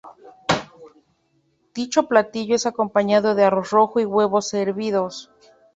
[1.75, 5.29] Dicho platillo es acompañado de arroz rojo y huevos hervidos.